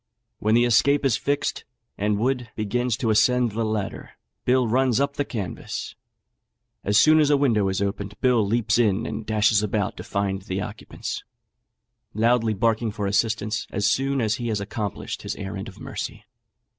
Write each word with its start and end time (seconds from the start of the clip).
When 0.39 0.55
the 0.55 0.65
escape 0.65 1.05
is 1.05 1.15
fixed, 1.15 1.63
and 1.95 2.17
Wood 2.17 2.49
begins 2.55 2.97
to 2.97 3.11
ascend 3.11 3.51
the 3.51 3.63
ladder, 3.63 4.13
Bill 4.45 4.67
runs 4.67 4.99
up 4.99 5.13
the 5.13 5.23
canvas; 5.23 5.93
as 6.83 6.97
soon 6.97 7.19
as 7.19 7.29
a 7.29 7.37
window 7.37 7.69
is 7.69 7.83
opened, 7.83 8.19
Bill 8.19 8.43
leaps 8.43 8.79
in 8.79 9.05
and 9.05 9.27
dashes 9.27 9.61
about 9.61 9.95
to 9.97 10.03
find 10.03 10.41
the 10.41 10.59
occupants, 10.59 11.23
loudly 12.15 12.55
barking 12.55 12.89
for 12.89 13.05
assistance 13.05 13.67
as 13.69 13.91
soon 13.91 14.21
as 14.21 14.37
he 14.37 14.47
has 14.47 14.59
accomplished 14.59 15.21
his 15.21 15.35
errand 15.35 15.67
of 15.67 15.79
mercy. 15.79 16.25